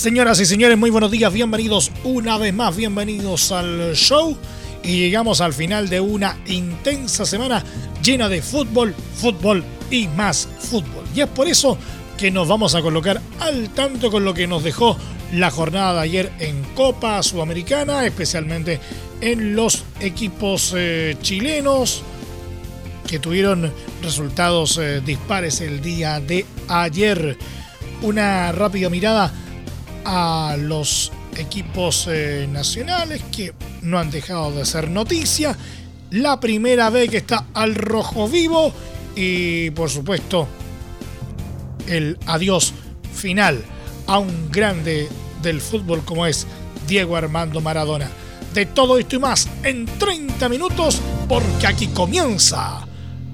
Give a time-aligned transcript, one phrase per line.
[0.00, 4.34] Señoras y señores, muy buenos días, bienvenidos una vez más, bienvenidos al show.
[4.82, 7.62] Y llegamos al final de una intensa semana
[8.02, 11.04] llena de fútbol, fútbol y más fútbol.
[11.14, 11.76] Y es por eso
[12.16, 14.96] que nos vamos a colocar al tanto con lo que nos dejó
[15.34, 18.80] la jornada de ayer en Copa Sudamericana, especialmente
[19.20, 22.02] en los equipos eh, chilenos
[23.06, 27.36] que tuvieron resultados eh, dispares el día de ayer.
[28.00, 29.30] Una rápida mirada
[30.04, 35.56] a los equipos eh, nacionales que no han dejado de ser noticia.
[36.10, 38.72] La primera vez que está al rojo vivo
[39.14, 40.48] y por supuesto
[41.86, 42.72] el adiós
[43.14, 43.62] final
[44.06, 45.08] a un grande
[45.42, 46.46] del fútbol como es
[46.86, 48.08] Diego Armando Maradona.
[48.54, 52.86] De todo esto y más en 30 minutos porque aquí comienza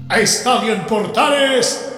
[0.09, 1.89] Estadio en Portales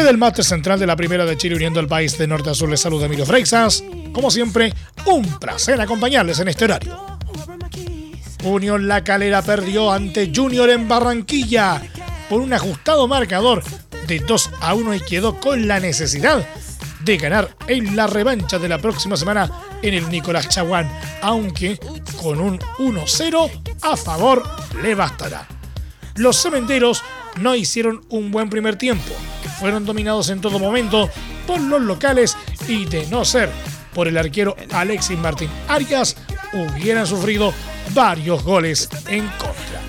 [0.00, 2.54] desde el mate central de la primera de Chile uniendo al país de norte a
[2.54, 3.84] sur les saluda Emilio Freixas.
[4.12, 4.72] Como siempre,
[5.04, 7.18] un placer acompañarles en este horario.
[8.44, 11.82] Unión La Calera perdió ante Junior en Barranquilla
[12.30, 13.62] por un ajustado marcador
[14.06, 16.46] de 2 a 1 y quedó con la necesidad
[17.04, 19.50] de ganar en la revancha de la próxima semana
[19.82, 21.78] en el Nicolás Chaguán, aunque
[22.22, 23.50] con un 1-0
[23.82, 24.42] a favor
[24.82, 25.59] le bastará.
[26.16, 27.02] Los cementeros
[27.36, 29.12] no hicieron un buen primer tiempo,
[29.58, 31.08] fueron dominados en todo momento
[31.46, 32.36] por los locales
[32.68, 33.50] y de no ser
[33.94, 36.16] por el arquero Alexis Martín Arias,
[36.52, 37.52] hubieran sufrido
[37.92, 39.80] varios goles en contra.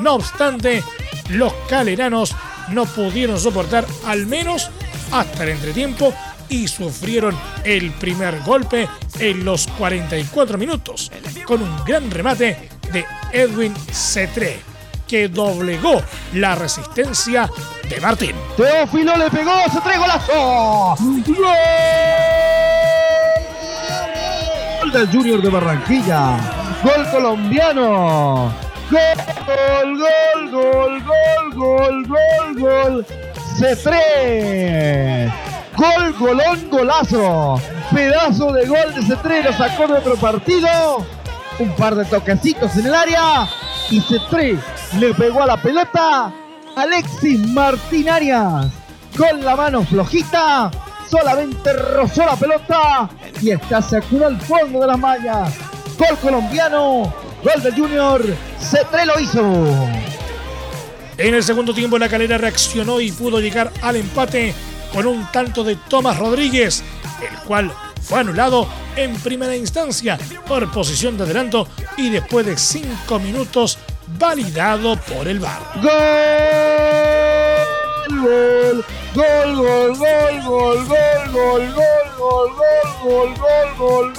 [0.00, 0.82] No obstante,
[1.30, 2.34] los caleranos
[2.70, 4.70] no pudieron soportar al menos
[5.12, 6.14] hasta el entretiempo
[6.48, 8.88] y sufrieron el primer golpe
[9.18, 11.10] en los 44 minutos
[11.44, 14.69] con un gran remate de Edwin Cetré
[15.10, 16.00] que doblegó
[16.34, 17.50] la resistencia
[17.88, 18.36] de Martín.
[18.56, 20.94] Teófilo le pegó, Cetré golazo.
[24.78, 26.36] Gol del Junior de Barranquilla.
[26.84, 28.54] Gol colombiano.
[28.88, 33.06] Gol, gol, gol, gol, gol, gol, gol.
[33.58, 35.32] Cetré
[35.76, 37.60] Gol, golón, golazo.
[37.92, 41.04] Pedazo de gol de Cetré, lo sacó de otro partido.
[41.58, 43.48] Un par de toquecitos en el área.
[43.90, 44.56] Y Cetré
[44.98, 46.32] le pegó a la pelota.
[46.76, 48.66] Alexis Martín Arias
[49.16, 50.70] con la mano flojita.
[51.08, 53.10] Solamente rozó la pelota.
[53.40, 55.54] Y está sacando al fondo de las mallas.
[55.98, 57.12] Gol colombiano.
[57.42, 58.22] Gol de Junior.
[58.58, 59.88] Cetré lo hizo.
[61.18, 64.54] En el segundo tiempo la calera reaccionó y pudo llegar al empate
[64.92, 66.82] con un tanto de Tomás Rodríguez,
[67.20, 70.18] el cual fue anulado en primera instancia
[70.48, 73.78] por posición de adelanto y después de cinco minutos
[74.18, 75.62] validado por el VAR.
[75.82, 75.92] Gol,
[79.14, 81.68] gol, gol, gol, gol, gol, gol, gol,
[82.18, 82.50] gol, gol,
[82.98, 83.30] gol, gol,
[83.78, 84.12] gol, gol,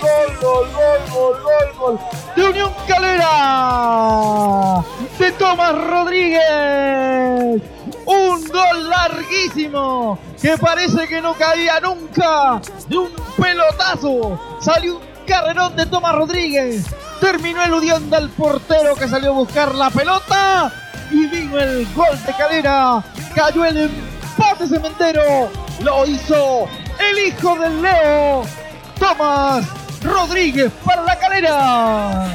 [0.00, 0.68] gol, gol, gol,
[1.12, 1.98] gol, gol, gol,
[2.36, 4.84] de Unión Calera,
[5.18, 7.60] de Tomás Rodríguez
[8.08, 12.60] un gol larguísimo que parece que no caía nunca.
[12.88, 16.86] De un pelotazo salió un carrerón de Tomás Rodríguez.
[17.20, 20.72] Terminó eludiendo al portero que salió a buscar la pelota.
[21.10, 23.04] Y vino el gol de cadera.
[23.34, 25.50] Cayó el empate cementero.
[25.82, 26.68] Lo hizo
[26.98, 28.42] el hijo del Leo.
[28.98, 29.64] Tomás
[30.02, 32.26] Rodríguez para la calera.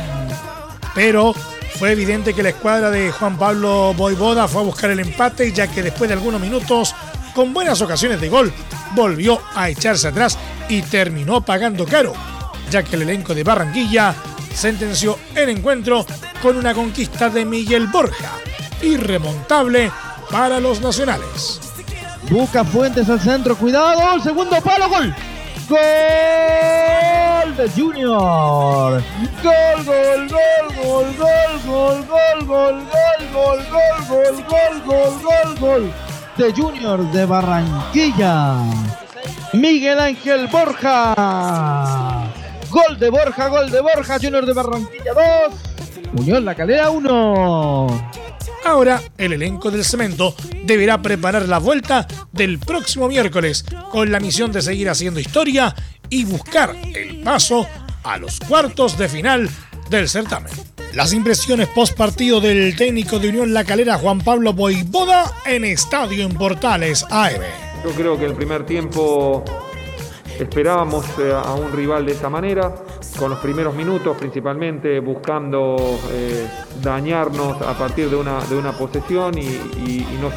[0.93, 1.33] Pero
[1.77, 5.67] fue evidente que la escuadra de Juan Pablo Boivoda fue a buscar el empate, ya
[5.67, 6.95] que después de algunos minutos,
[7.33, 8.53] con buenas ocasiones de gol,
[8.95, 10.37] volvió a echarse atrás
[10.69, 12.13] y terminó pagando caro,
[12.69, 14.15] ya que el elenco de Barranquilla
[14.53, 16.05] sentenció el encuentro
[16.41, 18.31] con una conquista de Miguel Borja,
[18.81, 19.91] irremontable
[20.31, 21.59] para los nacionales.
[22.29, 25.13] Busca Fuentes al centro, cuidado, segundo palo, gol.
[25.69, 25.79] Gol
[27.55, 29.03] de Junior.
[29.43, 32.85] Gol, gol, gol, gol, gol, gol, gol, gol,
[33.33, 35.93] gol, gol, gol, gol, gol, gol, gol
[36.37, 38.55] de Junior de Barranquilla.
[39.53, 42.12] Miguel Ángel Borja.
[42.73, 46.21] Gol de Borja, gol de Borja, Junior de Barranquilla 2.
[46.21, 48.11] Unión La Calera 1.
[48.65, 50.35] Ahora el elenco del cemento
[50.65, 55.75] deberá preparar la vuelta del próximo miércoles con la misión de seguir haciendo historia
[56.09, 57.67] y buscar el paso
[58.03, 59.47] a los cuartos de final
[59.91, 60.51] del certamen.
[60.95, 66.25] Las impresiones post partido del técnico de Unión La Calera Juan Pablo Boivoda en Estadio
[66.25, 67.39] en Portales AM.
[67.83, 69.45] Yo creo que el primer tiempo
[70.39, 72.73] esperábamos eh, a un rival de esa manera,
[73.17, 75.75] con los primeros minutos principalmente buscando
[76.11, 76.47] eh,
[76.81, 80.31] dañarnos a partir de una, de una posesión y, no,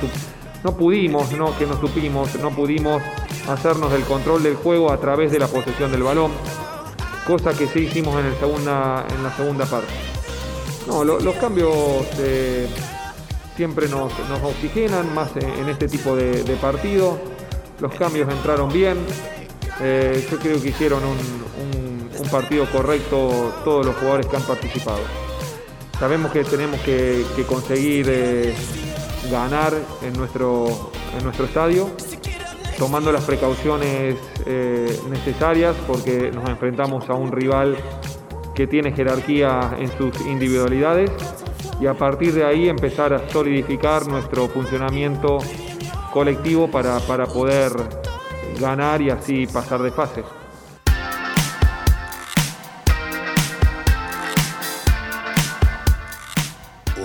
[0.62, 3.02] no, pudimos, no que no supimos, no pudimos
[3.48, 6.32] hacernos el control del juego a través de la posesión del balón,
[7.26, 9.92] cosa que sí hicimos en, el segunda, en la segunda parte.
[10.86, 11.74] No, los cambios
[12.18, 12.68] eh,
[13.56, 14.12] siempre nos,
[14.44, 17.18] oxigenan más en, este tipo de, de partidos.
[17.80, 18.98] Los cambios entraron bien.
[19.80, 21.16] Eh, yo creo que hicieron un,
[22.30, 24.98] partido correcto todos los jugadores que han participado.
[25.98, 28.52] Sabemos que tenemos que, conseguir eh,
[29.30, 31.88] ganar en nuestro, en nuestro estadio,
[32.78, 37.76] tomando las precauciones eh, necesarias porque nos enfrentamos a un rival
[38.56, 41.10] que tiene jerarquía en sus individualidades
[41.80, 45.38] y a partir de ahí empezar a solidificar nuestro funcionamiento
[46.12, 47.72] colectivo para, para poder
[48.58, 50.22] ganar y así pasar de fase.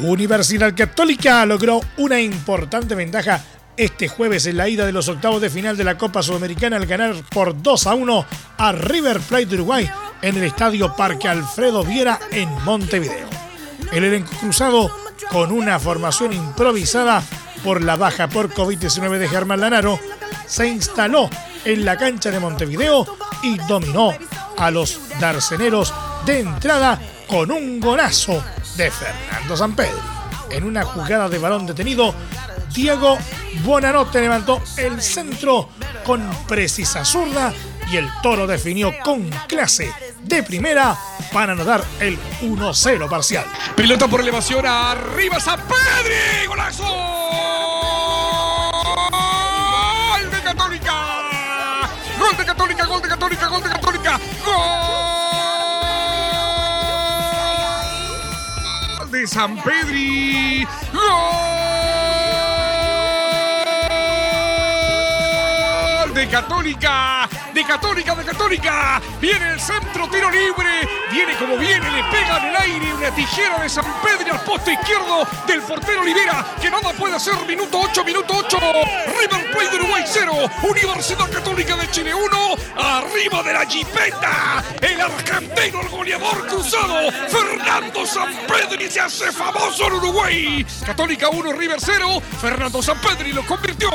[0.04, 3.44] Universidad Católica logró una importante ventaja
[3.78, 6.86] este jueves en la ida de los octavos de final de la Copa Sudamericana al
[6.86, 8.26] ganar por 2 a 1
[8.58, 9.90] a River Plate de Uruguay
[10.22, 13.28] en el Estadio Parque Alfredo Viera en Montevideo.
[13.92, 14.92] El elenco cruzado
[15.30, 17.24] con una formación improvisada
[17.64, 20.00] por la baja por COVID-19 de Germán Lanaro
[20.46, 21.30] se instaló
[21.66, 24.14] en la cancha de Montevideo y dominó
[24.58, 25.94] a los darceneros
[26.26, 28.44] de entrada con un golazo
[28.76, 29.92] de Fernando Sampedri.
[30.50, 32.14] En una jugada de balón detenido,
[32.74, 33.18] Diego
[33.64, 35.70] Buonanotte levantó el centro
[36.04, 37.54] con precisa zurda
[37.92, 39.92] y el toro definió con clase
[40.22, 40.98] de primera
[41.32, 43.46] para anotar el 1-0 parcial.
[43.76, 47.21] Pilota por elevación arriba Sampedri, golazo.
[52.72, 54.20] Católica, gol de Católica, gol de Católica.
[58.98, 60.66] Gol de San Pedri.
[66.04, 67.31] Gol de Católica
[67.66, 69.02] Católica, de Católica.
[69.20, 70.88] Viene el centro, tiro libre.
[71.12, 74.74] Viene como viene, le pega en el aire una tijera de San Pedro al poste
[74.74, 77.36] izquierdo del portero Olivera, que nada puede hacer.
[77.48, 78.58] Minuto 8, minuto 8.
[79.20, 80.34] River Plate de Uruguay 0.
[80.64, 82.56] Universidad Católica de Chile 1.
[82.78, 84.64] Arriba de la jipeta.
[85.02, 87.12] Argentino, el goleador cruzado.
[87.30, 88.04] Fernando
[88.80, 90.66] y se hace famoso en Uruguay.
[90.86, 92.22] Católica 1, River 0.
[92.40, 92.80] Fernando
[93.26, 93.90] y lo convirtió.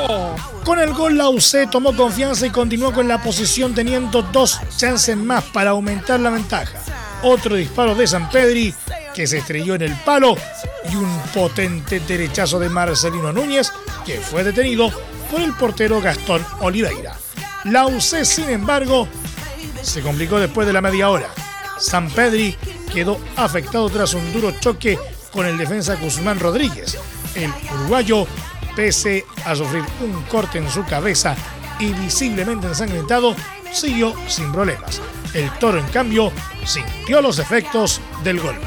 [0.65, 5.17] Con el gol, la UC tomó confianza y continuó con la posición teniendo dos chances
[5.17, 6.79] más para aumentar la ventaja.
[7.23, 8.75] Otro disparo de San Pedri
[9.15, 10.37] que se estrelló en el palo
[10.93, 13.73] y un potente derechazo de Marcelino Núñez
[14.05, 14.91] que fue detenido
[15.31, 17.17] por el portero Gastón Oliveira.
[17.65, 19.09] La UC, sin embargo,
[19.83, 21.29] se complicó después de la media hora.
[21.79, 22.57] San Pedri
[22.93, 24.99] quedó afectado tras un duro choque
[25.33, 26.99] con el defensa Guzmán Rodríguez.
[27.35, 28.27] El uruguayo,
[28.75, 31.37] pese a sufrir un corte en su cabeza
[31.79, 33.37] y visiblemente ensangrentado,
[33.73, 35.01] siguió sin problemas.
[35.35, 36.33] El toro, en cambio,
[36.65, 38.67] sintió los efectos del golpe.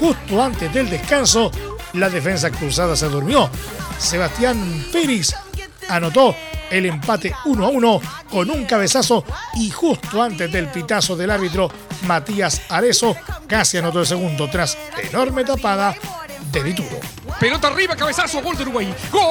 [0.00, 1.52] Justo antes del descanso,
[1.92, 3.48] la defensa cruzada se durmió.
[3.98, 5.32] Sebastián Pérez
[5.94, 6.34] anotó
[6.70, 9.24] el empate 1 a 1 con un cabezazo
[9.56, 11.70] y justo antes del pitazo del árbitro
[12.06, 13.14] Matías Arezo
[13.46, 15.94] casi anotó el segundo tras enorme tapada
[16.50, 16.98] de Vituro.
[17.38, 18.94] Pelota arriba, cabezazo, gol de Uruguay.
[19.10, 19.22] ¡Gol!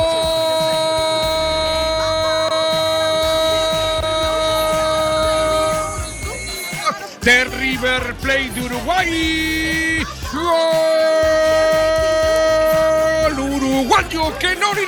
[7.21, 10.03] de River Plate de Uruguay.
[10.33, 10.51] Gol
[13.39, 14.85] uruguayo que no ni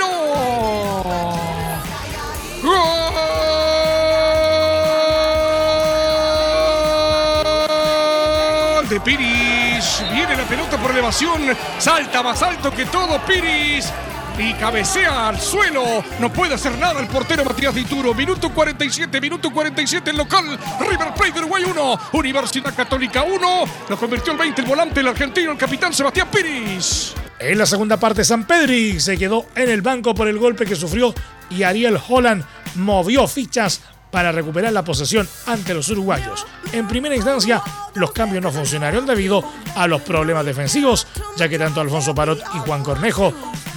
[11.77, 13.87] Salta más alto que todo Piris
[14.35, 16.03] y cabecea al suelo.
[16.19, 18.15] No puede hacer nada el portero Matías Dituro.
[18.15, 20.57] Minuto 47, minuto 47 el local.
[20.79, 23.63] River Plate de Uruguay 1, Universidad Católica 1.
[23.89, 27.13] Lo convirtió el 20 el volante, el argentino, el capitán Sebastián Piris.
[27.37, 30.75] En la segunda parte, San Pedri se quedó en el banco por el golpe que
[30.75, 31.13] sufrió
[31.51, 32.43] y Ariel Holland
[32.75, 33.81] movió fichas
[34.13, 36.45] para recuperar la posesión ante los uruguayos.
[36.71, 37.63] En primera instancia,
[37.95, 39.43] los cambios no funcionaron debido
[39.75, 43.33] a los problemas defensivos, ya que tanto Alfonso Parot y Juan Cornejo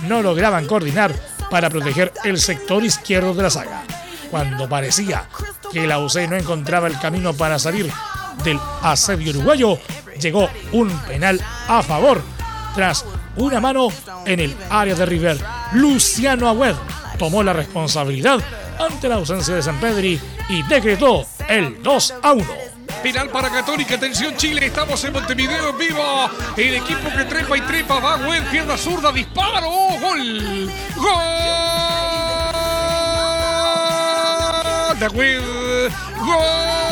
[0.06, 1.14] no lograban coordinar
[1.50, 3.82] para proteger el sector izquierdo de la saga.
[4.30, 5.26] Cuando parecía
[5.72, 7.90] que la UC no encontraba el camino para salir
[8.44, 9.78] del asedio uruguayo,
[10.20, 12.20] llegó un penal a favor
[12.74, 13.88] tras una mano
[14.26, 15.38] en el área de River.
[15.72, 16.74] Luciano Agüed
[17.18, 18.38] tomó la responsabilidad
[18.78, 22.44] ante la ausencia de San Pedri y decretó el 2 a 1.
[23.02, 26.30] Final para Católica, atención Chile, estamos en Montevideo en vivo.
[26.56, 31.46] El equipo que trepa y trepa va, Agüed, pierna zurda, disparo, gol, gol
[34.98, 36.85] de Agüed, gol.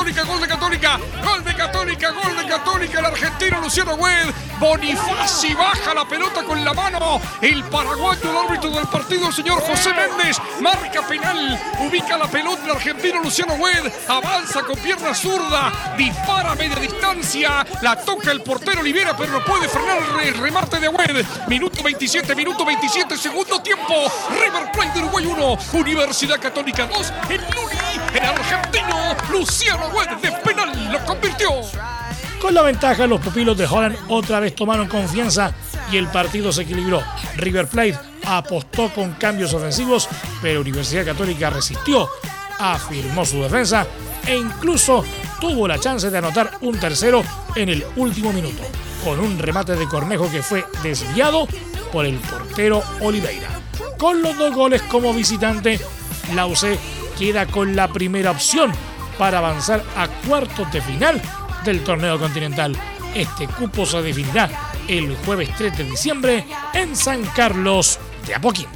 [0.00, 5.92] Gol de Católica, gol de Católica, gol de Católica, el argentino Luciano Güed, Bonifaci baja
[5.94, 10.38] la pelota con la mano, el paraguayo, el árbitro del partido, el señor José Méndez,
[10.60, 16.54] marca penal, ubica la pelota el argentino Luciano Güed, avanza con pierna zurda, dispara a
[16.54, 21.26] media distancia, la toca el portero Olivera, pero no puede frenar el remate de Güed,
[21.46, 23.94] minuto 27, minuto 27, segundo tiempo,
[24.30, 30.32] River Plate de Uruguay 1, Universidad Católica 2, el Luli, el argentino Luciano Güed de
[30.32, 31.48] penal lo convirtió.
[32.40, 35.52] Con la ventaja, los pupilos de Holland otra vez tomaron confianza
[35.92, 37.02] y el partido se equilibró.
[37.36, 40.08] River Plate apostó con cambios ofensivos,
[40.40, 42.08] pero Universidad Católica resistió,
[42.58, 43.86] afirmó su defensa
[44.26, 45.04] e incluso
[45.40, 47.22] tuvo la chance de anotar un tercero
[47.54, 48.62] en el último minuto,
[49.04, 51.46] con un remate de Cornejo que fue desviado
[51.92, 53.48] por el portero Oliveira.
[53.98, 55.78] Con los dos goles como visitante,
[56.34, 56.78] la UC
[57.20, 58.72] queda con la primera opción
[59.18, 61.20] para avanzar a cuartos de final
[61.66, 62.74] del torneo continental.
[63.14, 64.48] Este cupo se definirá
[64.88, 68.70] el jueves 3 de diciembre en San Carlos de Apoquindo.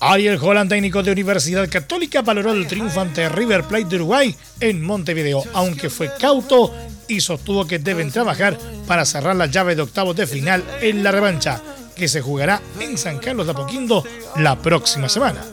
[0.00, 4.84] Ariel Holland, técnico de Universidad Católica, valoró el triunfo ante River Plate de Uruguay en
[4.84, 6.72] Montevideo, aunque fue cauto
[7.08, 11.10] y sostuvo que deben trabajar para cerrar la llave de octavos de final en la
[11.10, 11.60] revancha
[11.96, 14.04] que se jugará en San Carlos de Apoquindo
[14.36, 15.44] la próxima semana.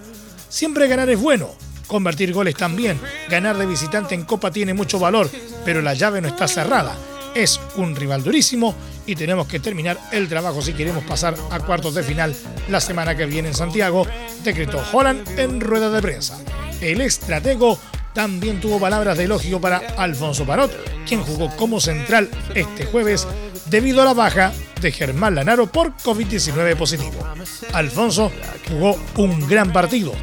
[0.48, 1.56] Siempre ganar es bueno,
[1.88, 3.00] convertir goles también.
[3.30, 5.30] Ganar de visitante en Copa tiene mucho valor,
[5.64, 6.96] pero la llave no está cerrada.
[7.34, 11.96] Es un rival durísimo y tenemos que terminar el trabajo si queremos pasar a cuartos
[11.96, 12.36] de final
[12.70, 14.08] la semana que viene en Santiago,
[14.44, 16.40] decretó Holland en rueda de prensa.
[16.80, 17.80] El estratego
[18.16, 20.72] también tuvo palabras de elogio para Alfonso Parot,
[21.06, 23.28] quien jugó como central este jueves
[23.66, 27.28] debido a la baja de Germán Lanaro por COVID-19 positivo.
[27.74, 28.32] Alfonso
[28.70, 30.14] jugó un gran partido,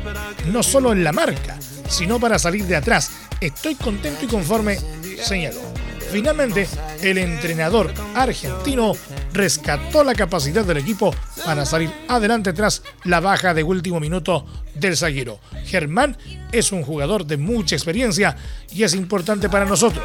[0.51, 3.11] no solo en la marca, sino para salir de atrás.
[3.41, 4.79] Estoy contento y conforme,
[5.23, 5.72] señaló.
[6.13, 6.69] Finalmente,
[7.01, 8.93] el entrenador argentino
[9.33, 11.15] rescató la capacidad del equipo
[11.47, 15.41] para salir adelante tras la baja de último minuto del zaguero.
[15.65, 16.19] Germán
[16.53, 18.37] es un jugador de mucha experiencia
[18.71, 20.05] y es importante para nosotros.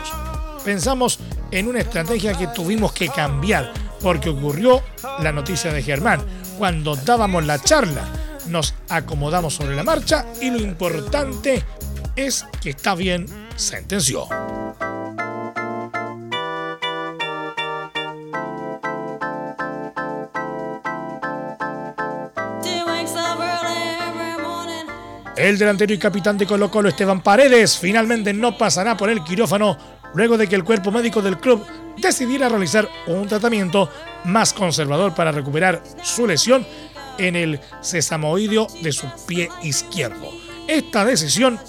[0.64, 1.20] Pensamos
[1.52, 4.82] en una estrategia que tuvimos que cambiar porque ocurrió
[5.20, 6.22] la noticia de Germán.
[6.58, 8.08] Cuando dábamos la charla,
[8.48, 11.66] nos acomodamos sobre la marcha y lo importante
[12.16, 13.26] es que está bien,
[13.58, 14.30] sentenció.
[25.38, 29.78] El delantero y capitán de Colo Colo Esteban Paredes finalmente no pasará por el quirófano
[30.16, 31.64] luego de que el cuerpo médico del club
[31.98, 33.88] decidiera realizar un tratamiento
[34.26, 36.66] más conservador para recuperar su lesión
[37.20, 40.28] en el sesamoideo de su pie izquierdo.
[40.68, 41.60] Esta decisión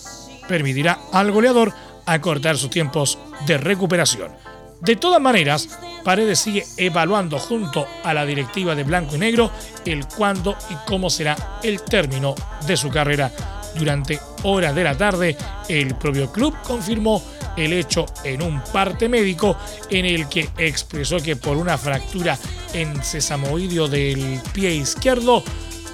[0.48, 1.74] permitirá al goleador
[2.06, 4.32] acortar sus tiempos de recuperación.
[4.80, 9.50] De todas maneras, Paredes sigue evaluando junto a la directiva de Blanco y Negro
[9.84, 12.34] el cuándo y cómo será el término
[12.66, 13.30] de su carrera
[13.78, 15.36] durante horas de la tarde,
[15.68, 17.22] el propio club confirmó
[17.56, 19.56] el hecho en un parte médico
[19.90, 22.38] en el que expresó que por una fractura
[22.72, 25.42] en sesamoideo del pie izquierdo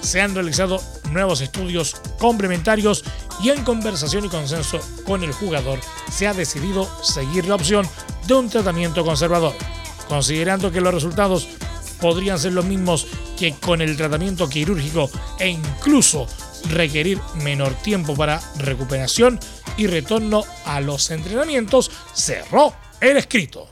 [0.01, 0.79] se han realizado
[1.11, 3.03] nuevos estudios complementarios
[3.41, 5.79] y en conversación y consenso con el jugador
[6.11, 7.87] se ha decidido seguir la opción
[8.27, 9.53] de un tratamiento conservador,
[10.07, 11.47] considerando que los resultados
[12.05, 15.09] podrían ser los mismos que con el tratamiento quirúrgico
[15.39, 16.27] e incluso
[16.69, 19.39] requerir menor tiempo para recuperación
[19.75, 23.69] y retorno a los entrenamientos, cerró el escrito.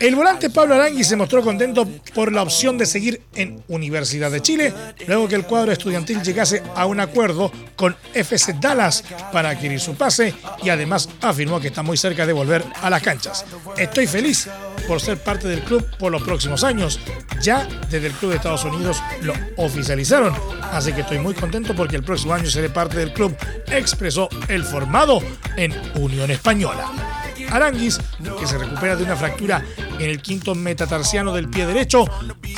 [0.00, 4.40] El volante Pablo Arangui se mostró contento por la opción de seguir en Universidad de
[4.40, 4.72] Chile,
[5.06, 9.94] luego que el cuadro estudiantil llegase a un acuerdo con FC Dallas para adquirir su
[9.96, 13.44] pase y además afirmó que está muy cerca de volver a las canchas.
[13.76, 14.48] Estoy feliz
[14.88, 16.98] por ser parte del club por los próximos años.
[17.42, 20.34] Ya desde el club de Estados Unidos lo oficializaron,
[20.72, 24.64] así que estoy muy contento porque el próximo año seré parte del club, expresó el
[24.64, 25.20] formado
[25.58, 27.19] en Unión Española.
[27.50, 27.98] Aranguis,
[28.38, 29.64] que se recupera de una fractura
[29.98, 32.04] en el quinto metatarsiano del pie derecho,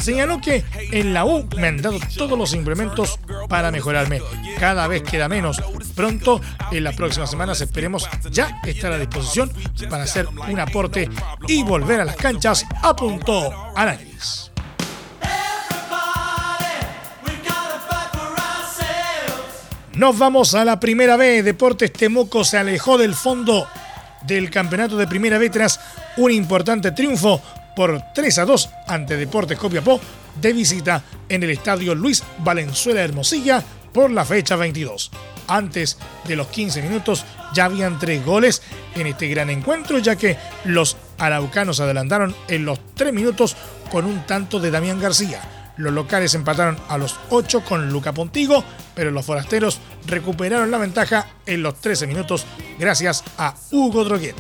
[0.01, 3.19] señaló que en la U me han dado todos los implementos
[3.49, 4.21] para mejorarme.
[4.59, 5.63] Cada vez queda menos.
[5.95, 9.51] Pronto, en las próximas semanas, esperemos ya estar a disposición
[9.89, 11.09] para hacer un aporte
[11.49, 14.51] y volver a las canchas, apuntó Aranguis.
[19.95, 21.43] Nos vamos a la primera B.
[21.43, 23.69] Deportes Temuco se alejó del fondo
[24.27, 25.51] del campeonato de Primera B
[26.17, 27.41] un importante triunfo
[27.75, 30.01] por 3 a 2 ante Deportes Copiapó
[30.41, 33.63] de visita en el estadio Luis Valenzuela Hermosilla
[33.93, 35.11] por la fecha 22.
[35.49, 38.63] Antes de los 15 minutos ya habían tres goles
[38.95, 43.57] en este gran encuentro ya que los araucanos adelantaron en los 3 minutos
[43.91, 45.62] con un tanto de Damián García.
[45.77, 48.65] Los locales empataron a los 8 con Luca Pontigo,
[48.95, 52.45] pero los forasteros recuperaron la ventaja en los 13 minutos
[52.79, 54.37] gracias a Hugo Droguet.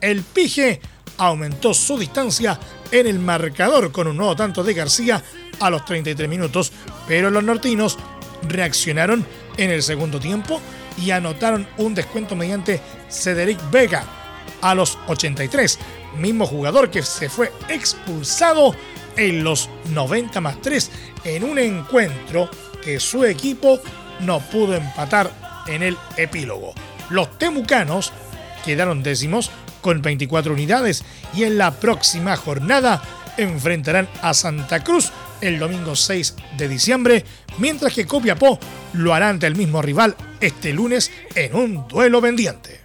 [0.00, 0.80] El Pige
[1.16, 2.58] aumentó su distancia
[2.90, 5.22] en el marcador con un nuevo tanto de García
[5.60, 6.72] a los 33 minutos,
[7.06, 7.98] pero los nortinos
[8.42, 9.24] reaccionaron
[9.56, 10.60] en el segundo tiempo
[10.98, 14.04] y anotaron un descuento mediante Cedric Vega
[14.60, 15.78] a los 83,
[16.18, 18.74] mismo jugador que se fue expulsado
[19.16, 20.90] en los 90 más 3
[21.24, 22.48] en un encuentro
[22.82, 23.80] que su equipo
[24.20, 25.30] no pudo empatar
[25.66, 26.74] en el epílogo.
[27.10, 28.12] Los temucanos
[28.64, 31.04] quedaron décimos con 24 unidades
[31.34, 33.02] y en la próxima jornada
[33.36, 37.24] enfrentarán a Santa Cruz el domingo 6 de diciembre,
[37.58, 38.58] mientras que Copiapó
[38.94, 42.80] lo hará ante el mismo rival este lunes en un duelo pendiente.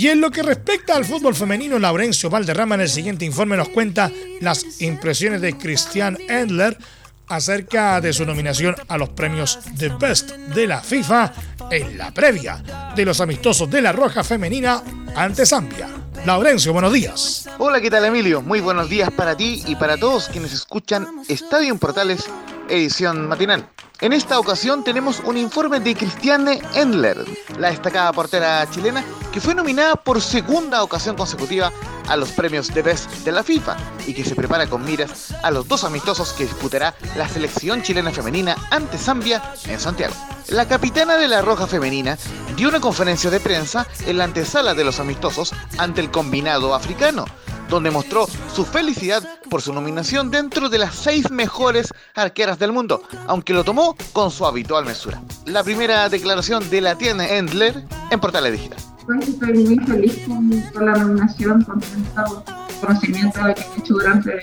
[0.00, 3.68] Y en lo que respecta al fútbol femenino, Laurencio Valderrama en el siguiente informe nos
[3.68, 4.10] cuenta
[4.40, 6.78] las impresiones de Christian Endler
[7.26, 11.34] acerca de su nominación a los premios The Best de la FIFA
[11.70, 12.64] en la previa
[12.96, 14.82] de los amistosos de la Roja Femenina
[15.14, 15.90] ante Zambia.
[16.24, 17.46] Laurencio, buenos días.
[17.58, 18.40] Hola, ¿qué tal Emilio?
[18.40, 22.24] Muy buenos días para ti y para todos quienes escuchan Estadio en Portales,
[22.70, 23.68] edición matinal.
[24.00, 27.22] En esta ocasión tenemos un informe de Cristiane Endler,
[27.58, 31.70] la destacada portera chilena que fue nominada por segunda ocasión consecutiva
[32.08, 35.50] a los premios de Best de la FIFA y que se prepara con miras a
[35.50, 40.14] los dos amistosos que disputará la selección chilena femenina ante Zambia en Santiago.
[40.48, 42.18] La capitana de la Roja Femenina
[42.56, 47.26] dio una conferencia de prensa en la antesala de los amistosos ante el combinado africano,
[47.70, 53.02] donde mostró su felicidad por su nominación dentro de las seis mejores arqueras del mundo,
[53.26, 55.22] aunque lo tomó con su habitual mesura.
[55.46, 58.78] La primera declaración de la tiene Endler en Portales Digital.
[59.20, 64.40] Estoy muy feliz con, la nominación, con el conocimiento que he hecho durante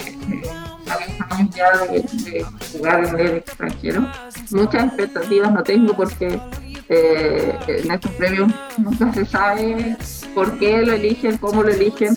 [0.85, 4.07] la años ya de, de, jugar en el extranjero.
[4.51, 6.39] Muchas expectativas no tengo porque
[6.89, 9.97] eh, en estos premios nunca se sabe
[10.33, 12.15] por qué lo eligen, cómo lo eligen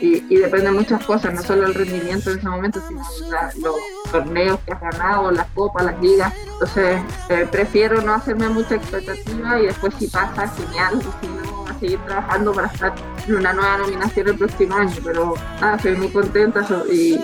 [0.00, 3.02] y, y depende de muchas cosas, no solo el rendimiento en ese momento, sino
[3.62, 3.76] los
[4.10, 6.32] torneos que has ganado, las copas, las ligas.
[6.52, 11.66] Entonces, eh, prefiero no hacerme mucha expectativa y después si pasa, genial, y si no,
[11.66, 12.94] a seguir trabajando para estar
[13.26, 14.96] en una nueva nominación el próximo año.
[15.04, 17.18] Pero nada, soy muy contenta y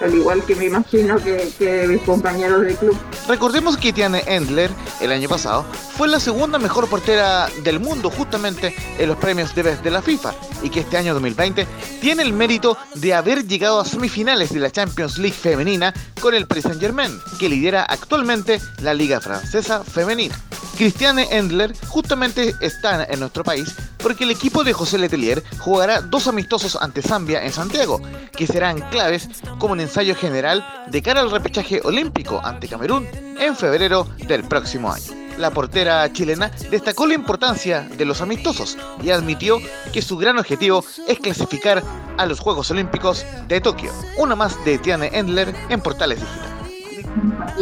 [0.00, 2.96] al igual que me imagino que, mis compañeros del club.
[3.26, 5.64] Recordemos que Tiane Endler el año pasado
[5.96, 10.34] fue la segunda mejor portera del mundo justamente en los premios de de la FIFA
[10.62, 11.66] y que este año 2020
[12.00, 16.46] tiene el mérito de haber llegado a semifinales de la Champions League femenina con el
[16.46, 20.38] Paris Saint Germain, que lidera actualmente la Liga Francesa Femenina.
[20.76, 26.26] Cristiane Endler justamente está en nuestro país porque el equipo de José Letelier jugará dos
[26.26, 28.00] amistosos ante Zambia en Santiago,
[28.36, 33.06] que serán claves como un ensayo general de cara al repechaje olímpico ante Camerún
[33.38, 35.12] en febrero del próximo año.
[35.38, 39.58] La portera chilena destacó la importancia de los amistosos y admitió
[39.92, 41.82] que su gran objetivo es clasificar
[42.16, 43.92] a los Juegos Olímpicos de Tokio.
[44.16, 46.48] Una más de Tiane Endler en Portales Digital.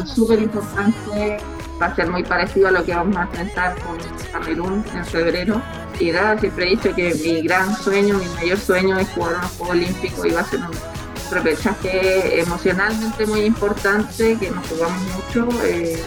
[0.03, 1.39] Es súper importante
[1.81, 3.99] va a ser muy parecido a lo que vamos a enfrentar con
[4.33, 5.61] Camerún en febrero.
[5.99, 9.49] Y nada, siempre he dicho que mi gran sueño, mi mayor sueño es jugar un
[9.49, 15.49] Juego Olímpico y va a ser un repechaje emocionalmente muy importante, que nos jugamos mucho.
[15.65, 16.03] Eh,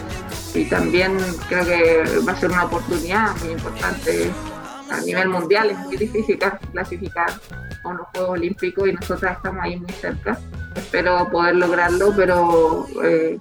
[0.54, 1.16] y también
[1.48, 4.32] creo que va a ser una oportunidad muy importante
[4.90, 6.38] a nivel mundial es muy difícil
[6.72, 7.30] clasificar
[7.84, 10.38] a unos Juegos Olímpicos y nosotras estamos ahí muy cerca.
[10.74, 13.38] Espero poder lograrlo, pero eh,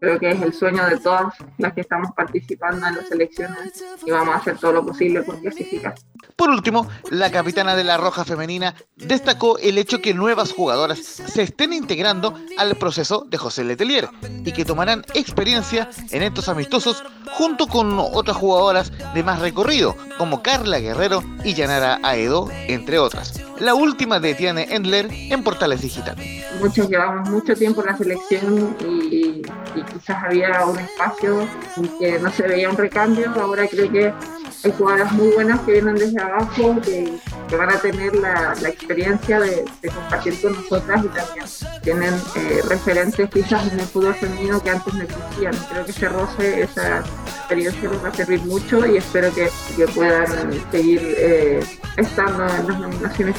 [0.00, 4.10] creo que es el sueño de todas las que estamos participando en las elecciones y
[4.10, 5.94] vamos a hacer todo lo posible por clasificar.
[6.36, 11.42] Por último, la capitana de la Roja Femenina destacó el hecho que nuevas jugadoras se
[11.42, 14.08] estén integrando al proceso de José Letelier
[14.44, 20.42] y que tomarán experiencia en estos amistosos junto con otras jugadoras de más recorrido, como
[20.42, 23.49] Carla Guerrero y Yanara Aedo, entre otras.
[23.60, 26.16] La última de Tiane Endler en Portales Digital.
[26.60, 29.42] Muchos llevamos mucho tiempo en la selección y,
[29.92, 31.46] quizás había un espacio
[31.76, 33.30] en que no se veía un recambio.
[33.38, 34.14] Ahora creo que
[34.64, 37.18] hay jugadoras muy buenas que vienen desde abajo, que,
[37.56, 41.46] van a tener la, experiencia de, compartir con nosotras y también
[41.82, 45.54] tienen eh, referentes quizás en el fútbol femenino que antes no existían.
[45.70, 49.50] Creo que ese roce, esa experiencia les va a servir mucho y espero que,
[49.94, 50.26] puedan
[50.70, 51.60] seguir eh,
[51.96, 53.36] estando en las nominaciones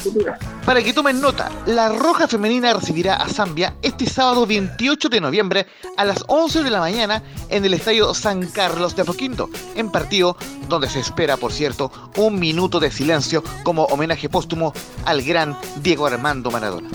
[0.64, 5.66] Para que tomen nota, la Roja Femenina recibirá a Zambia este sábado 28 de noviembre
[5.96, 10.36] a las 11 de la mañana en el Estadio San Carlos de Apoquinto, en partido
[10.68, 14.72] donde se espera, por cierto, un minuto de silencio como homenaje póstumo
[15.04, 16.88] al gran Diego Armando Maradona.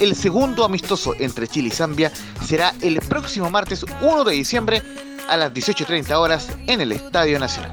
[0.00, 2.10] El segundo amistoso entre Chile y Zambia
[2.44, 4.82] será el próximo martes 1 de diciembre
[5.28, 7.72] a las 18.30 horas en el Estadio Nacional.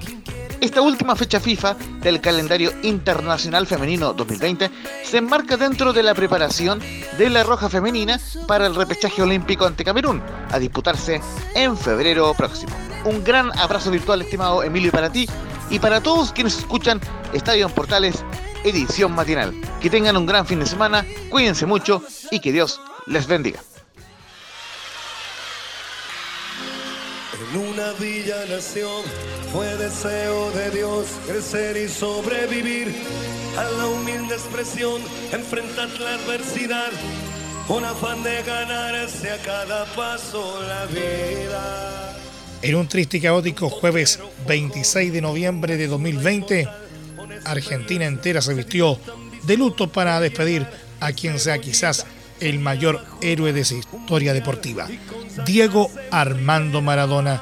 [0.62, 4.70] Esta última fecha FIFA del calendario internacional femenino 2020
[5.06, 6.82] se enmarca dentro de la preparación
[7.18, 11.22] de la Roja Femenina para el repechaje olímpico ante Camerún, a disputarse
[11.56, 12.76] en febrero próximo.
[13.06, 15.30] Un gran abrazo virtual, estimado Emilio, para ti
[15.70, 17.00] y para todos quienes escuchan
[17.32, 18.26] Estadio en Portales,
[18.66, 19.54] edición matinal.
[19.80, 23.62] Que tengan un gran fin de semana, cuídense mucho y que Dios les bendiga.
[27.52, 29.04] En una villa nación
[29.52, 32.94] fue deseo de Dios crecer y sobrevivir.
[33.58, 36.92] A la humilde expresión, enfrentar la adversidad,
[37.68, 42.16] un afán de ganarse a cada paso la vida.
[42.62, 46.68] En un triste y caótico jueves 26 de noviembre de 2020,
[47.46, 49.00] Argentina entera se vistió
[49.44, 50.68] de luto para despedir
[51.00, 52.06] a quien sea quizás
[52.40, 54.88] el mayor héroe de su historia deportiva,
[55.46, 57.42] Diego Armando Maradona.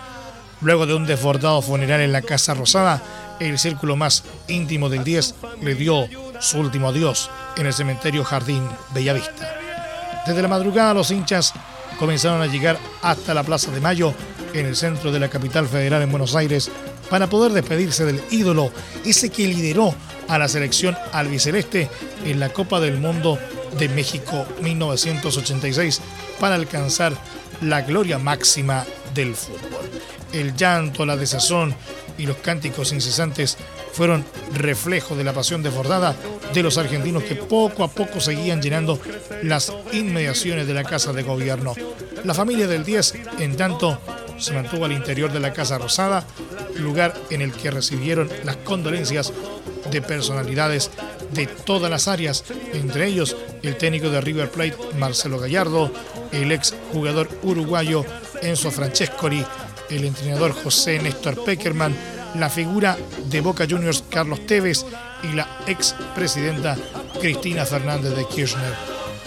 [0.62, 3.02] Luego de un desbordado funeral en la Casa Rosada,
[3.40, 6.08] el círculo más íntimo del 10 le dio
[6.40, 9.56] su último adiós en el cementerio Jardín Bellavista.
[10.26, 11.54] Desde la madrugada los hinchas
[12.00, 14.14] comenzaron a llegar hasta la Plaza de Mayo
[14.54, 16.72] en el centro de la capital federal en Buenos Aires
[17.10, 18.72] para poder despedirse del ídolo,
[19.06, 19.94] ese que lideró
[20.28, 21.90] a la selección albiceleste
[22.26, 23.38] en la Copa del Mundo
[23.78, 26.02] de México 1986
[26.40, 27.14] para alcanzar
[27.62, 29.90] la gloria máxima del fútbol.
[30.34, 31.76] El llanto, la desazón
[32.18, 33.58] y los cánticos incesantes
[33.94, 36.16] fueron reflejo de la pasión desbordada
[36.54, 39.00] de los argentinos que poco a poco seguían llenando
[39.44, 41.74] las inmediaciones de la Casa de Gobierno.
[42.24, 44.00] La familia del 10, en tanto,
[44.38, 46.26] se mantuvo al interior de la Casa Rosada,
[46.76, 49.34] lugar en el que recibieron las condolencias
[49.90, 50.92] de personalidades
[51.32, 52.44] de todas las áreas,
[52.74, 55.92] entre ellos el técnico de River Plate Marcelo Gallardo,
[56.32, 58.06] el ex jugador uruguayo
[58.42, 59.44] Enzo Francescoli,
[59.90, 61.96] el entrenador José Néstor Peckerman,
[62.36, 62.98] la figura
[63.30, 64.86] de Boca Juniors Carlos Tevez
[65.24, 66.78] y la ex presidenta
[67.20, 68.74] Cristina Fernández de Kirchner.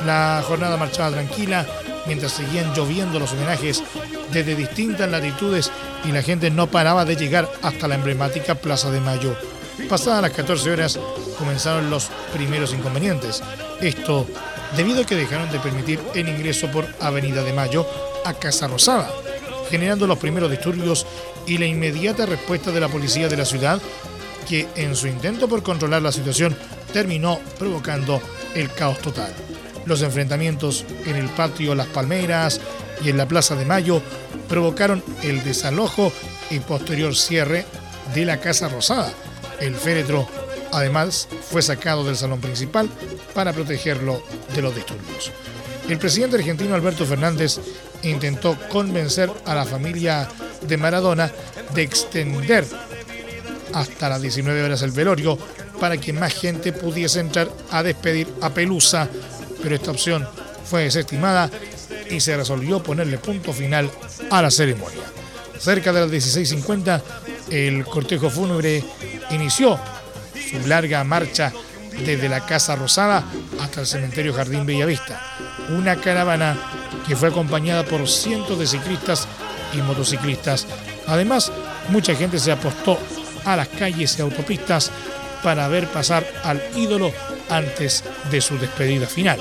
[0.06, 1.66] La jornada marchaba tranquila
[2.06, 3.82] mientras seguían lloviendo los homenajes
[4.32, 5.70] desde distintas latitudes
[6.04, 9.36] y la gente no paraba de llegar hasta la emblemática Plaza de Mayo.
[9.88, 10.98] Pasadas las 14 horas
[11.38, 13.42] comenzaron los primeros inconvenientes.
[13.80, 14.26] Esto
[14.76, 17.86] debido a que dejaron de permitir el ingreso por Avenida de Mayo
[18.24, 19.10] a Casa Rosada,
[19.70, 21.06] generando los primeros disturbios
[21.46, 23.80] y la inmediata respuesta de la policía de la ciudad,
[24.48, 26.56] que en su intento por controlar la situación
[26.92, 28.20] terminó provocando
[28.54, 29.32] el caos total.
[29.86, 32.60] Los enfrentamientos en el patio Las Palmeras
[33.02, 34.02] y en la Plaza de Mayo
[34.48, 36.12] provocaron el desalojo
[36.50, 37.64] y posterior cierre
[38.14, 39.12] de la Casa Rosada.
[39.60, 40.28] El féretro
[40.72, 42.88] además fue sacado del salón principal
[43.40, 44.22] para protegerlo
[44.54, 45.32] de los disturbios.
[45.88, 47.58] El presidente argentino Alberto Fernández
[48.02, 50.28] intentó convencer a la familia
[50.60, 51.32] de Maradona
[51.72, 52.66] de extender
[53.72, 55.38] hasta las 19 horas el velorio
[55.80, 59.08] para que más gente pudiese entrar a despedir a Pelusa,
[59.62, 60.28] pero esta opción
[60.66, 61.50] fue desestimada
[62.10, 63.90] y se resolvió ponerle punto final
[64.28, 65.00] a la ceremonia.
[65.58, 67.02] Cerca de las 16.50,
[67.48, 68.84] el cortejo fúnebre
[69.30, 69.80] inició
[70.34, 71.50] su larga marcha
[72.04, 73.24] desde la Casa Rosada
[73.60, 75.20] hasta el cementerio Jardín Bellavista.
[75.70, 76.56] Una caravana
[77.06, 79.28] que fue acompañada por cientos de ciclistas
[79.72, 80.66] y motociclistas.
[81.06, 81.52] Además,
[81.88, 82.98] mucha gente se apostó
[83.44, 84.90] a las calles y autopistas
[85.42, 87.12] para ver pasar al ídolo
[87.48, 89.38] antes de su despedida final.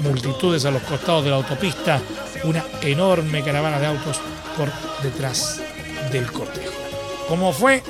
[0.00, 2.00] Multitudes a los costados de la autopista,
[2.44, 4.20] una enorme caravana de autos
[4.56, 4.70] por
[5.02, 5.60] detrás
[6.12, 6.72] del cortejo.
[7.28, 7.82] Como fue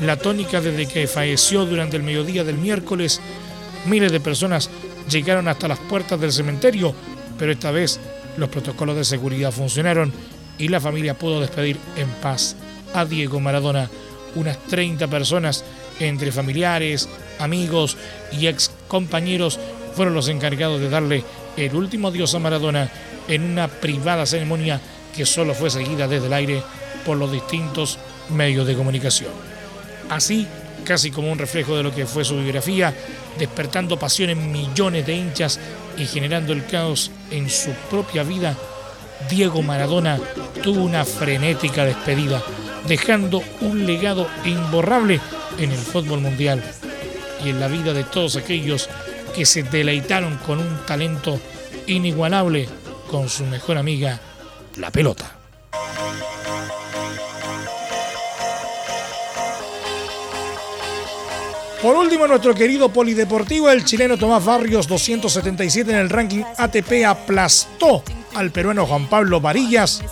[0.00, 3.20] la tónica desde que falleció durante el mediodía del miércoles,
[3.88, 4.70] miles de personas
[5.10, 6.94] llegaron hasta las puertas del cementerio,
[7.38, 7.98] pero esta vez
[8.36, 10.12] los protocolos de seguridad funcionaron
[10.58, 12.56] y la familia pudo despedir en paz
[12.94, 13.90] a Diego Maradona.
[14.34, 15.64] Unas 30 personas,
[16.00, 17.96] entre familiares, amigos
[18.32, 19.58] y ex compañeros,
[19.94, 21.24] fueron los encargados de darle
[21.56, 22.90] el último adiós a Maradona
[23.26, 24.80] en una privada ceremonia
[25.16, 26.62] que solo fue seguida desde el aire
[27.04, 27.98] por los distintos
[28.28, 29.32] medios de comunicación.
[30.08, 30.46] Así,
[30.88, 32.94] casi como un reflejo de lo que fue su biografía,
[33.38, 35.60] despertando pasión en millones de hinchas
[35.98, 38.56] y generando el caos en su propia vida,
[39.28, 40.18] Diego Maradona
[40.62, 42.42] tuvo una frenética despedida,
[42.86, 45.20] dejando un legado imborrable
[45.58, 46.64] en el fútbol mundial
[47.44, 48.88] y en la vida de todos aquellos
[49.36, 51.38] que se deleitaron con un talento
[51.86, 52.66] inigualable
[53.10, 54.18] con su mejor amiga,
[54.76, 55.37] la pelota.
[61.82, 68.02] Por último, nuestro querido polideportivo, el chileno Tomás Barrios, 277 en el ranking ATP, aplastó
[68.34, 70.02] al peruano Juan Pablo Varillas,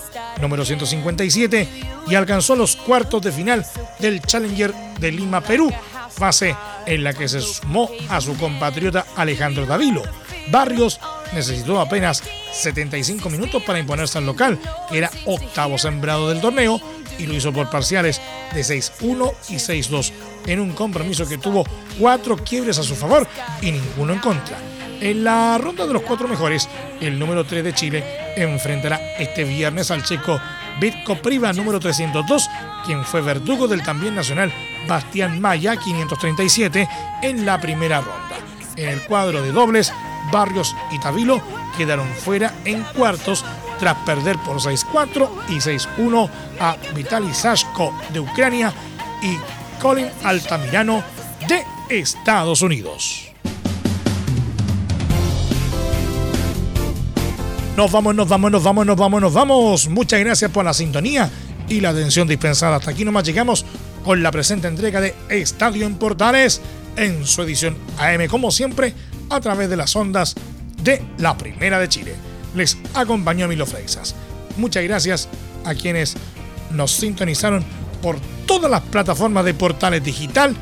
[0.40, 1.68] número 157,
[2.06, 3.66] y alcanzó los cuartos de final
[3.98, 5.72] del Challenger de Lima, Perú,
[6.08, 6.54] fase
[6.86, 10.04] en la que se sumó a su compatriota Alejandro Davilo.
[10.52, 11.00] Barrios
[11.32, 16.80] necesitó apenas 75 minutos para imponerse al local, que era octavo sembrado del torneo,
[17.18, 18.20] y lo hizo por parciales
[18.54, 20.12] de 6-1 y 6-2,
[20.46, 21.64] en un compromiso que tuvo
[21.98, 23.26] cuatro quiebres a su favor
[23.60, 24.56] y ninguno en contra.
[25.00, 26.68] En la ronda de los cuatro mejores,
[27.00, 28.04] el número 3 de Chile
[28.36, 30.40] enfrentará este viernes al checo
[30.80, 32.48] Bitko Priva número 302,
[32.86, 34.52] quien fue verdugo del también nacional
[34.88, 36.88] Bastián Maya 537
[37.22, 38.36] en la primera ronda.
[38.76, 39.92] En el cuadro de dobles,
[40.32, 41.42] Barrios y Tavilo
[41.76, 43.44] quedaron fuera en cuartos
[43.78, 48.72] tras perder por 6-4 y 6-1 a Vitaly Sashko de Ucrania
[49.22, 49.36] y
[49.80, 51.02] Colin Altamirano
[51.48, 53.30] de Estados Unidos.
[57.76, 59.88] Nos vamos, nos vamos, nos vamos, nos vamos, nos vamos.
[59.88, 61.30] Muchas gracias por la sintonía
[61.68, 62.76] y la atención dispensada.
[62.76, 63.66] Hasta aquí nomás llegamos
[64.04, 66.60] con la presente entrega de Estadio en Portales
[66.96, 68.94] en su edición AM, como siempre,
[69.28, 70.34] a través de las ondas
[70.82, 72.14] de la Primera de Chile.
[72.54, 74.14] Les acompañó Milo Freixas.
[74.56, 75.28] Muchas gracias
[75.64, 76.16] a quienes
[76.70, 77.62] nos sintonizaron
[77.96, 80.54] por todas las plataformas de Portales Digital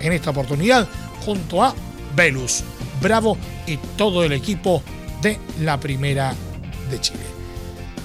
[0.00, 0.88] En esta oportunidad,
[1.24, 1.74] junto a
[2.16, 2.64] Velus,
[3.00, 4.82] Bravo y todo el equipo
[5.20, 6.34] de la Primera
[6.90, 7.20] de Chile.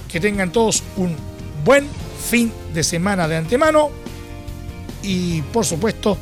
[0.09, 1.15] Que tengan todos un
[1.63, 1.87] buen
[2.29, 3.89] fin de semana de antemano
[5.01, 6.17] y por supuesto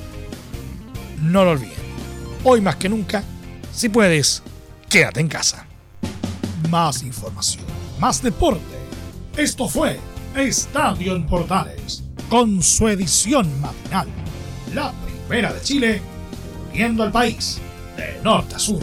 [1.21, 1.73] no lo olviden.
[2.43, 3.23] Hoy más que nunca,
[3.73, 4.43] si puedes,
[4.87, 5.65] quédate en casa.
[6.69, 7.65] Más información,
[7.99, 8.61] más deporte.
[9.35, 9.99] Esto fue
[10.35, 14.07] Estadio en Portales, con su edición matinal.
[14.73, 14.93] La
[15.27, 16.01] primera de Chile,
[16.71, 17.59] viendo al país
[18.55, 18.79] a sur.